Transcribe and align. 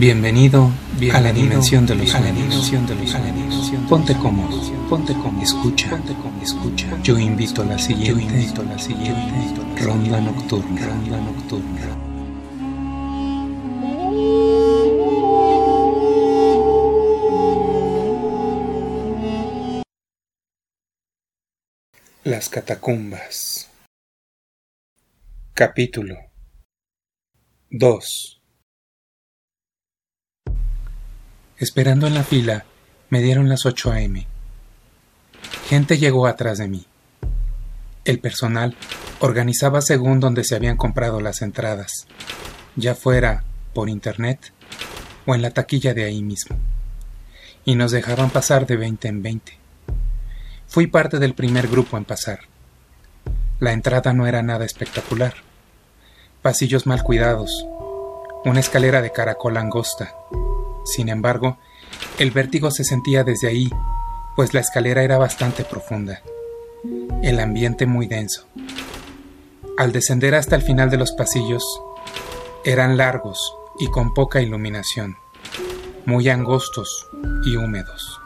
Bienvenido, 0.00 0.72
a 1.12 1.20
la 1.20 1.30
dimensión 1.30 1.84
de 1.84 1.94
los 1.94 2.08
sueños. 2.08 2.72
Ponte 3.86 4.14
cómodo, 4.16 4.58
ponte 4.88 5.12
cómodo, 5.12 5.42
escucha, 5.42 5.90
ponte 5.90 6.14
cómodo, 6.14 6.42
escucha. 6.42 6.98
Yo 7.02 7.18
invito 7.18 7.60
a 7.60 7.66
la 7.66 7.78
siguiente, 7.78 8.08
yo 8.08 8.18
invito 8.18 8.62
a 8.62 8.64
la 8.64 8.78
siguiente 8.78 9.84
ronda 9.84 10.18
nocturna, 10.22 10.86
ronda 10.86 11.20
nocturna. 11.20 11.82
Las 22.24 22.48
catacumbas. 22.48 23.68
Capítulo 25.52 26.16
2 27.68 28.39
Esperando 31.60 32.06
en 32.06 32.14
la 32.14 32.24
fila, 32.24 32.64
me 33.10 33.20
dieron 33.20 33.50
las 33.50 33.66
8 33.66 33.92
a.m. 33.92 34.26
Gente 35.68 35.98
llegó 35.98 36.26
atrás 36.26 36.56
de 36.56 36.68
mí. 36.68 36.86
El 38.06 38.18
personal 38.18 38.74
organizaba 39.18 39.82
según 39.82 40.20
donde 40.20 40.42
se 40.42 40.56
habían 40.56 40.78
comprado 40.78 41.20
las 41.20 41.42
entradas, 41.42 42.06
ya 42.76 42.94
fuera 42.94 43.44
por 43.74 43.90
internet 43.90 44.54
o 45.26 45.34
en 45.34 45.42
la 45.42 45.50
taquilla 45.50 45.92
de 45.92 46.04
ahí 46.04 46.22
mismo, 46.22 46.56
y 47.66 47.74
nos 47.74 47.90
dejaban 47.90 48.30
pasar 48.30 48.66
de 48.66 48.78
20 48.78 49.08
en 49.08 49.22
20. 49.22 49.58
Fui 50.66 50.86
parte 50.86 51.18
del 51.18 51.34
primer 51.34 51.68
grupo 51.68 51.98
en 51.98 52.06
pasar. 52.06 52.40
La 53.58 53.72
entrada 53.72 54.14
no 54.14 54.26
era 54.26 54.42
nada 54.42 54.64
espectacular. 54.64 55.34
Pasillos 56.40 56.86
mal 56.86 57.02
cuidados, 57.02 57.66
una 58.46 58.60
escalera 58.60 59.02
de 59.02 59.12
caracol 59.12 59.58
angosta, 59.58 60.14
sin 60.84 61.08
embargo, 61.08 61.58
el 62.18 62.30
vértigo 62.30 62.70
se 62.70 62.84
sentía 62.84 63.24
desde 63.24 63.48
ahí, 63.48 63.70
pues 64.36 64.54
la 64.54 64.60
escalera 64.60 65.02
era 65.02 65.18
bastante 65.18 65.64
profunda, 65.64 66.22
el 67.22 67.40
ambiente 67.40 67.86
muy 67.86 68.06
denso. 68.06 68.46
Al 69.76 69.92
descender 69.92 70.34
hasta 70.34 70.56
el 70.56 70.62
final 70.62 70.90
de 70.90 70.98
los 70.98 71.12
pasillos, 71.12 71.64
eran 72.64 72.96
largos 72.96 73.54
y 73.78 73.86
con 73.86 74.12
poca 74.12 74.40
iluminación, 74.40 75.16
muy 76.04 76.28
angostos 76.28 77.08
y 77.44 77.56
húmedos. 77.56 78.20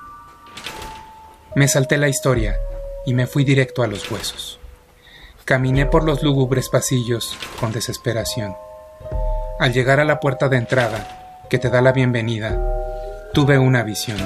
Me 1.55 1.69
salté 1.69 1.97
la 1.99 2.09
historia 2.09 2.57
y 3.07 3.15
me 3.15 3.29
fui 3.29 3.45
directo 3.45 3.83
a 3.83 3.87
los 3.87 4.11
huesos. 4.11 4.59
Caminé 5.45 5.87
por 5.87 6.03
los 6.03 6.23
lúgubres 6.23 6.69
pasillos 6.69 7.37
con 7.61 7.71
desesperación. 7.71 8.57
Al 9.61 9.73
llegar 9.73 10.01
a 10.01 10.05
la 10.05 10.19
puerta 10.19 10.49
de 10.49 10.57
entrada, 10.57 11.24
que 11.49 11.59
te 11.59 11.69
da 11.69 11.83
la 11.83 11.93
bienvenida, 11.93 12.59
tuve 13.33 13.59
una 13.59 13.83
visión. 13.83 14.19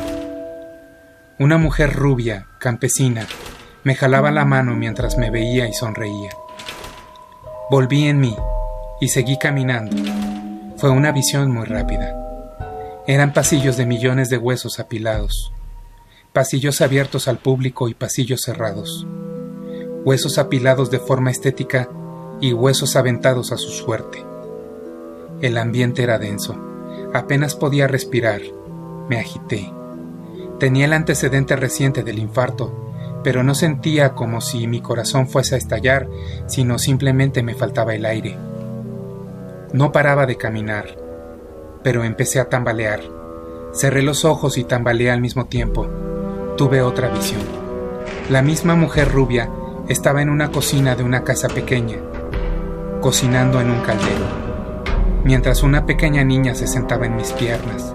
Una 1.38 1.58
mujer 1.58 1.92
rubia, 1.92 2.46
campesina, 2.58 3.26
me 3.82 3.94
jalaba 3.94 4.30
la 4.30 4.44
mano 4.44 4.76
mientras 4.76 5.18
me 5.18 5.30
veía 5.30 5.68
y 5.68 5.72
sonreía. 5.72 6.30
Volví 7.70 8.04
en 8.04 8.20
mí 8.20 8.36
y 9.00 9.08
seguí 9.08 9.36
caminando. 9.36 9.96
Fue 10.76 10.90
una 10.90 11.10
visión 11.10 11.50
muy 11.50 11.66
rápida. 11.66 12.14
Eran 13.06 13.32
pasillos 13.32 13.76
de 13.76 13.86
millones 13.86 14.30
de 14.30 14.38
huesos 14.38 14.78
apilados, 14.78 15.52
pasillos 16.32 16.80
abiertos 16.80 17.26
al 17.26 17.38
público 17.38 17.88
y 17.88 17.94
pasillos 17.94 18.42
cerrados, 18.42 19.06
huesos 20.04 20.38
apilados 20.38 20.90
de 20.90 21.00
forma 21.00 21.30
estética 21.30 21.88
y 22.40 22.52
huesos 22.52 22.94
aventados 22.96 23.50
a 23.50 23.56
su 23.56 23.70
suerte. 23.70 24.24
El 25.40 25.58
ambiente 25.58 26.02
era 26.02 26.18
denso 26.18 26.67
Apenas 27.14 27.54
podía 27.54 27.86
respirar. 27.86 28.42
Me 29.08 29.18
agité. 29.18 29.72
Tenía 30.58 30.84
el 30.84 30.92
antecedente 30.92 31.56
reciente 31.56 32.02
del 32.02 32.18
infarto, 32.18 32.92
pero 33.24 33.42
no 33.42 33.54
sentía 33.54 34.14
como 34.14 34.42
si 34.42 34.66
mi 34.66 34.82
corazón 34.82 35.26
fuese 35.26 35.54
a 35.54 35.58
estallar, 35.58 36.06
sino 36.46 36.78
simplemente 36.78 37.42
me 37.42 37.54
faltaba 37.54 37.94
el 37.94 38.04
aire. 38.04 38.36
No 39.72 39.90
paraba 39.90 40.26
de 40.26 40.36
caminar, 40.36 40.98
pero 41.82 42.04
empecé 42.04 42.40
a 42.40 42.50
tambalear. 42.50 43.00
Cerré 43.72 44.02
los 44.02 44.26
ojos 44.26 44.58
y 44.58 44.64
tambaleé 44.64 45.10
al 45.10 45.22
mismo 45.22 45.46
tiempo. 45.46 45.86
Tuve 46.58 46.82
otra 46.82 47.08
visión. 47.08 47.40
La 48.28 48.42
misma 48.42 48.74
mujer 48.74 49.10
rubia 49.10 49.48
estaba 49.88 50.20
en 50.20 50.28
una 50.28 50.50
cocina 50.50 50.94
de 50.94 51.04
una 51.04 51.24
casa 51.24 51.48
pequeña, 51.48 51.96
cocinando 53.00 53.60
en 53.60 53.70
un 53.70 53.80
caldero 53.80 54.47
mientras 55.24 55.62
una 55.62 55.86
pequeña 55.86 56.24
niña 56.24 56.54
se 56.54 56.66
sentaba 56.66 57.06
en 57.06 57.16
mis 57.16 57.32
piernas. 57.32 57.94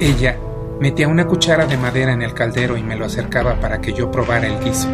Ella 0.00 0.38
metía 0.80 1.08
una 1.08 1.26
cuchara 1.26 1.66
de 1.66 1.76
madera 1.76 2.12
en 2.12 2.22
el 2.22 2.34
caldero 2.34 2.76
y 2.76 2.82
me 2.82 2.96
lo 2.96 3.04
acercaba 3.04 3.60
para 3.60 3.80
que 3.80 3.92
yo 3.92 4.10
probara 4.10 4.46
el 4.46 4.62
guiso. 4.62 4.88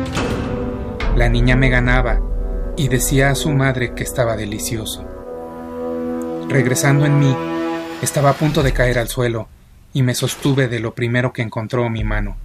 La 1.16 1.28
niña 1.28 1.56
me 1.56 1.70
ganaba 1.70 2.20
y 2.76 2.88
decía 2.88 3.30
a 3.30 3.34
su 3.34 3.50
madre 3.50 3.94
que 3.94 4.04
estaba 4.04 4.36
delicioso. 4.36 5.04
Regresando 6.48 7.06
en 7.06 7.18
mí, 7.18 7.36
estaba 8.02 8.30
a 8.30 8.34
punto 8.34 8.62
de 8.62 8.72
caer 8.72 8.98
al 8.98 9.08
suelo 9.08 9.48
y 9.92 10.02
me 10.02 10.14
sostuve 10.14 10.68
de 10.68 10.80
lo 10.80 10.94
primero 10.94 11.32
que 11.32 11.42
encontró 11.42 11.88
mi 11.90 12.04
mano, 12.04 12.36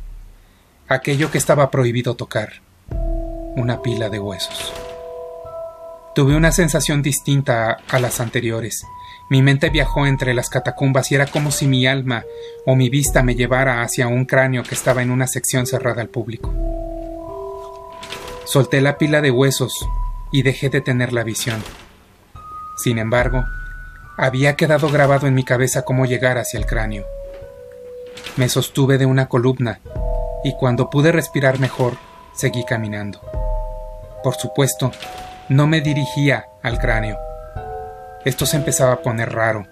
aquello 0.87 1.29
que 1.29 1.37
estaba 1.37 1.69
prohibido 1.69 2.15
tocar, 2.15 2.61
una 3.55 3.81
pila 3.81 4.09
de 4.09 4.19
huesos. 4.19 4.82
Tuve 6.15 6.35
una 6.35 6.51
sensación 6.51 7.01
distinta 7.01 7.79
a, 7.89 7.99
las 7.99 8.19
anteriores. 8.19 8.85
Mi 9.29 9.41
mente 9.41 9.71
viajó 9.71 10.05
entre 10.05 10.35
las 10.35 10.47
catacumbas 10.47 11.11
y 11.11 11.15
era 11.15 11.25
como 11.25 11.49
si 11.49 11.65
mi 11.65 11.87
alma 11.87 12.23
o 12.67 12.75
mi 12.75 12.89
vista 12.89 13.23
me 13.23 13.33
llevara 13.33 13.81
hacia 13.81 14.07
un 14.07 14.25
cráneo 14.25 14.61
que 14.61 14.75
estaba 14.75 15.01
en 15.01 15.09
una 15.09 15.25
sección 15.25 15.65
cerrada 15.65 16.03
al 16.03 16.09
público. 16.09 16.53
Solté 18.45 18.79
la 18.81 18.99
pila 18.99 19.21
de 19.21 19.31
huesos 19.31 19.73
y 20.31 20.43
dejé 20.43 20.69
de 20.69 20.81
tener 20.81 21.13
la 21.13 21.23
visión. 21.23 21.63
Sin 22.77 22.99
embargo, 22.99 23.43
había 24.15 24.55
quedado 24.55 24.89
grabado 24.89 25.25
en 25.25 25.33
mi 25.33 25.43
cabeza 25.43 25.81
cómo 25.81 26.05
llegar 26.05 26.37
hacia 26.37 26.59
el 26.59 26.67
cráneo. 26.67 27.05
Me 28.37 28.49
sostuve 28.49 28.99
de 28.99 29.07
una 29.07 29.27
columna 29.27 29.79
y 30.43 30.53
cuando 30.57 30.91
pude 30.91 31.11
respirar 31.11 31.59
mejor, 31.59 31.97
seguí 32.35 32.65
caminando. 32.65 33.19
Por 34.23 34.35
supuesto, 34.35 34.91
no 35.53 35.67
me 35.67 35.81
dirigía 35.81 36.47
al 36.63 36.79
cráneo. 36.79 37.19
Esto 38.25 38.47
se 38.47 38.57
empezaba 38.57 38.93
a 38.93 39.01
poner 39.03 39.31
raro. 39.31 39.67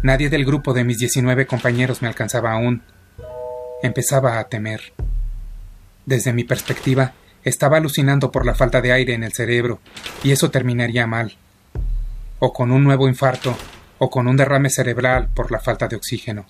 Nadie 0.00 0.30
del 0.30 0.44
grupo 0.44 0.72
de 0.72 0.84
mis 0.84 0.98
19 0.98 1.46
compañeros 1.46 2.02
me 2.02 2.08
alcanzaba 2.08 2.52
aún. 2.52 2.82
Empezaba 3.82 4.38
a 4.38 4.44
temer. 4.44 4.92
Desde 6.06 6.32
mi 6.32 6.44
perspectiva, 6.44 7.14
estaba 7.42 7.78
alucinando 7.78 8.30
por 8.30 8.46
la 8.46 8.54
falta 8.54 8.80
de 8.80 8.92
aire 8.92 9.14
en 9.14 9.24
el 9.24 9.32
cerebro, 9.32 9.80
y 10.22 10.30
eso 10.30 10.52
terminaría 10.52 11.08
mal. 11.08 11.36
O 12.38 12.52
con 12.52 12.70
un 12.70 12.84
nuevo 12.84 13.08
infarto, 13.08 13.56
o 13.98 14.10
con 14.10 14.28
un 14.28 14.36
derrame 14.36 14.70
cerebral 14.70 15.30
por 15.34 15.50
la 15.50 15.58
falta 15.58 15.88
de 15.88 15.96
oxígeno. 15.96 16.46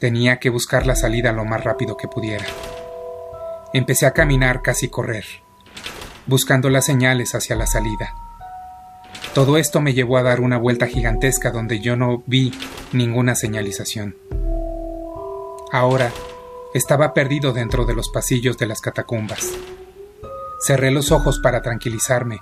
Tenía 0.00 0.40
que 0.40 0.50
buscar 0.50 0.84
la 0.84 0.96
salida 0.96 1.30
lo 1.30 1.44
más 1.44 1.62
rápido 1.62 1.96
que 1.96 2.08
pudiera. 2.08 2.44
Empecé 3.72 4.06
a 4.06 4.12
caminar, 4.12 4.62
casi 4.62 4.88
correr 4.88 5.24
buscando 6.26 6.70
las 6.70 6.86
señales 6.86 7.34
hacia 7.34 7.56
la 7.56 7.66
salida. 7.66 8.14
Todo 9.34 9.56
esto 9.56 9.80
me 9.80 9.94
llevó 9.94 10.18
a 10.18 10.22
dar 10.22 10.40
una 10.40 10.58
vuelta 10.58 10.86
gigantesca 10.86 11.50
donde 11.50 11.80
yo 11.80 11.96
no 11.96 12.22
vi 12.26 12.52
ninguna 12.92 13.34
señalización. 13.34 14.16
Ahora 15.72 16.12
estaba 16.74 17.14
perdido 17.14 17.52
dentro 17.52 17.86
de 17.86 17.94
los 17.94 18.10
pasillos 18.10 18.58
de 18.58 18.66
las 18.66 18.80
catacumbas. 18.80 19.50
Cerré 20.66 20.90
los 20.90 21.12
ojos 21.12 21.40
para 21.42 21.62
tranquilizarme 21.62 22.40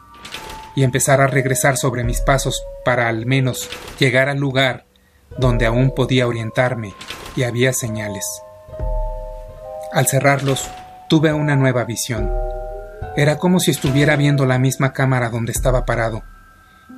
y 0.75 0.83
empezar 0.83 1.21
a 1.21 1.27
regresar 1.27 1.77
sobre 1.77 2.05
mis 2.05 2.21
pasos 2.21 2.63
para 2.85 3.09
al 3.09 3.27
menos 3.27 3.69
llegar 3.99 4.29
al 4.29 4.39
lugar 4.39 4.87
donde 5.39 5.67
aún 5.67 5.95
podía 5.95 6.27
orientarme 6.27 6.95
y 7.37 7.45
había 7.45 7.73
señales. 7.73 8.25
Al 9.93 10.07
cerrarlos, 10.07 10.69
tuve 11.09 11.33
una 11.33 11.57
nueva 11.57 11.85
visión. 11.85 12.40
Era 13.17 13.39
como 13.39 13.59
si 13.61 13.71
estuviera 13.71 14.17
viendo 14.17 14.47
la 14.47 14.59
misma 14.59 14.93
cámara 14.93 15.31
donde 15.31 15.53
estaba 15.53 15.85
parado, 15.85 16.23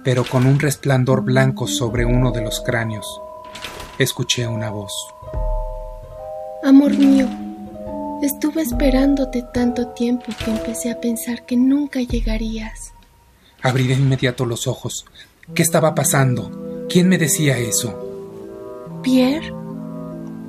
pero 0.04 0.24
con 0.24 0.46
un 0.46 0.60
resplandor 0.60 1.22
blanco 1.22 1.66
sobre 1.66 2.04
uno 2.04 2.32
de 2.32 2.42
los 2.42 2.60
cráneos. 2.60 3.20
Escuché 3.98 4.46
una 4.46 4.70
voz. 4.70 4.92
Amor 6.64 6.96
mío, 6.96 7.28
estuve 8.22 8.62
esperándote 8.62 9.44
tanto 9.54 9.88
tiempo 9.88 10.26
que 10.44 10.50
empecé 10.50 10.90
a 10.90 11.00
pensar 11.00 11.44
que 11.46 11.56
nunca 11.56 12.00
llegarías. 12.00 12.92
Abrí 13.62 13.86
de 13.86 13.94
inmediato 13.94 14.44
los 14.44 14.66
ojos. 14.66 15.06
¿Qué 15.54 15.62
estaba 15.62 15.94
pasando? 15.94 16.86
¿Quién 16.88 17.08
me 17.08 17.18
decía 17.18 17.58
eso? 17.58 19.00
Pierre. 19.02 19.52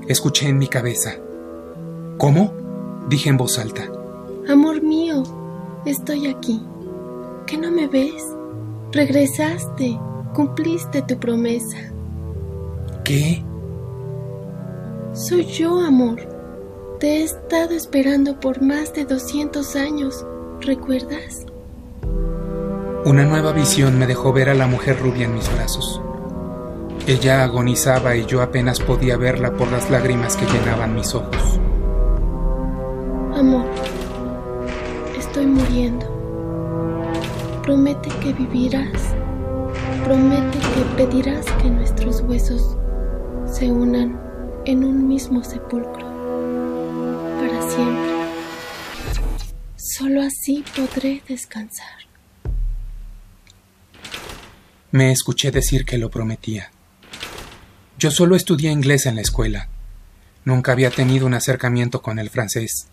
Escuché 0.08 0.50
en 0.50 0.58
mi 0.58 0.68
cabeza. 0.68 1.16
¿Cómo? 2.18 2.54
Dije 3.08 3.30
en 3.30 3.38
voz 3.38 3.58
alta. 3.60 3.90
Amor 4.50 4.82
mío, 4.82 5.24
Estoy 5.86 6.28
aquí. 6.28 6.62
¿Qué 7.46 7.58
no 7.58 7.70
me 7.72 7.88
ves? 7.88 8.24
Regresaste. 8.92 10.00
Cumpliste 10.34 11.02
tu 11.02 11.20
promesa. 11.20 11.78
¿Qué? 13.04 13.44
Soy 15.14 15.46
yo, 15.46 15.80
amor. 15.80 16.20
Te 17.00 17.18
he 17.18 17.24
estado 17.24 17.72
esperando 17.72 18.40
por 18.40 18.62
más 18.62 18.94
de 18.94 19.04
200 19.04 19.76
años, 19.76 20.26
¿recuerdas? 20.62 21.46
Una 23.06 23.26
nueva 23.26 23.52
visión 23.52 24.00
me 24.00 24.08
dejó 24.08 24.32
ver 24.32 24.50
a 24.50 24.54
la 24.54 24.68
mujer 24.68 24.98
rubia 25.02 25.26
en 25.26 25.36
mis 25.36 25.54
brazos. 25.54 26.02
Ella 27.06 27.44
agonizaba 27.44 28.16
y 28.16 28.26
yo 28.26 28.42
apenas 28.42 28.80
podía 28.80 29.18
verla 29.18 29.52
por 29.52 29.70
las 29.70 29.90
lágrimas 29.92 30.38
que 30.38 30.46
llenaban 30.46 30.96
mis 30.96 31.14
ojos. 31.14 31.60
Amor, 33.36 33.66
estoy 35.34 35.48
muriendo. 35.48 36.06
Promete 37.64 38.10
que 38.20 38.34
vivirás. 38.34 39.02
Promete 40.04 40.60
que 40.60 40.84
pedirás 40.96 41.44
que 41.60 41.72
nuestros 41.72 42.22
huesos 42.22 42.78
se 43.52 43.72
unan 43.72 44.22
en 44.66 44.84
un 44.84 45.08
mismo 45.08 45.44
sepulcro 45.44 46.06
para 47.40 47.68
siempre. 47.68 48.14
Solo 49.76 50.22
así 50.22 50.64
podré 50.76 51.24
descansar. 51.28 51.88
Me 54.92 55.12
escuché 55.12 55.50
decir 55.50 55.84
que 55.84 55.98
lo 55.98 56.12
prometía. 56.12 56.70
Yo 57.98 58.12
solo 58.12 58.36
estudié 58.36 58.70
inglés 58.70 59.08
en 59.08 59.16
la 59.16 59.22
escuela. 59.22 59.68
Nunca 60.46 60.74
había 60.74 60.92
tenido 60.92 61.26
un 61.26 61.34
acercamiento 61.34 62.04
con 62.04 62.20
el 62.20 62.30
francés. 62.30 62.93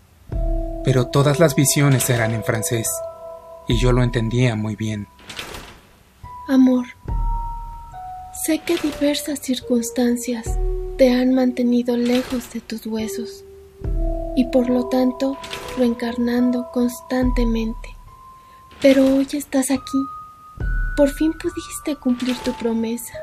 Pero 0.83 1.07
todas 1.07 1.39
las 1.39 1.55
visiones 1.55 2.09
eran 2.09 2.33
en 2.33 2.43
francés, 2.43 2.89
y 3.67 3.77
yo 3.79 3.91
lo 3.91 4.03
entendía 4.03 4.55
muy 4.55 4.75
bien. 4.75 5.07
Amor, 6.47 6.85
sé 8.45 8.59
que 8.59 8.77
diversas 8.77 9.39
circunstancias 9.39 10.57
te 10.97 11.13
han 11.13 11.33
mantenido 11.33 11.97
lejos 11.97 12.51
de 12.53 12.61
tus 12.61 12.85
huesos, 12.85 13.43
y 14.35 14.45
por 14.45 14.69
lo 14.69 14.87
tanto 14.87 15.37
reencarnando 15.77 16.69
constantemente. 16.71 17.95
Pero 18.81 19.05
hoy 19.05 19.27
estás 19.33 19.71
aquí. 19.71 20.03
Por 20.97 21.09
fin 21.09 21.33
pudiste 21.33 21.95
cumplir 21.95 22.37
tu 22.39 22.51
promesa. 22.53 23.13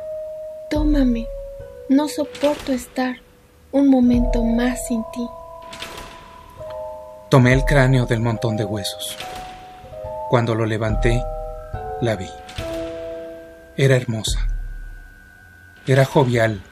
Tómame 0.70 1.26
no 1.88 2.06
soporto 2.06 2.72
estar 2.72 3.16
un 3.72 3.88
momento 3.88 4.44
más 4.44 4.86
sin 4.86 5.02
ti. 5.14 5.26
Tomé 7.30 7.52
el 7.52 7.64
cráneo 7.64 8.06
del 8.06 8.20
montón 8.20 8.56
de 8.56 8.64
huesos. 8.64 9.16
Cuando 10.30 10.54
lo 10.54 10.66
levanté, 10.66 11.22
la 12.00 12.16
vi. 12.16 12.30
Era 13.76 13.96
hermosa. 13.96 14.46
Era 15.86 16.04
jovial. 16.04 16.62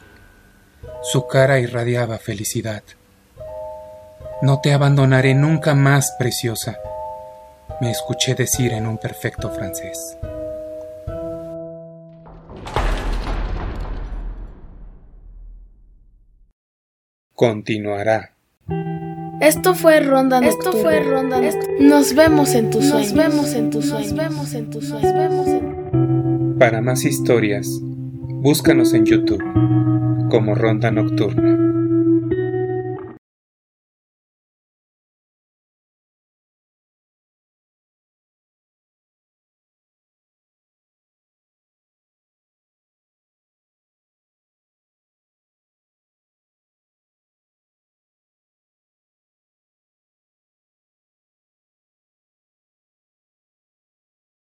Su 1.03 1.27
cara 1.27 1.59
irradiaba 1.59 2.19
felicidad. 2.19 2.83
No 4.43 4.61
te 4.61 4.73
abandonaré 4.73 5.35
nunca 5.35 5.75
más, 5.75 6.15
preciosa, 6.19 6.79
me 7.81 7.91
escuché 7.91 8.35
decir 8.35 8.73
en 8.73 8.87
un 8.87 8.99
perfecto 8.99 9.51
francés. 9.51 10.17
continuará. 17.37 18.36
Esto 19.41 19.75
fue 19.75 20.01
Ronda 20.01 20.41
Nocturna. 20.41 20.69
Esto 20.69 20.83
fue 20.83 21.01
Ronda 21.01 21.41
Nos 21.81 22.15
vemos 22.15 22.55
en 22.55 22.71
tus 22.71 22.87
sueños. 22.87 23.13
Nos 23.13 23.25
vemos 23.25 23.55
en 23.55 23.71
tus 23.71 23.87
sueños. 23.87 24.13
Nos 24.13 24.25
vemos 24.25 24.55
en 24.55 24.71
tus 24.71 24.89
sueños. 24.89 26.59
Para 26.59 26.81
más 26.81 27.05
historias, 27.05 27.69
búscanos 27.83 28.95
en 28.95 29.05
YouTube 29.05 29.43
como 30.31 30.55
Ronda 30.55 30.91
Nocturna. 30.91 31.66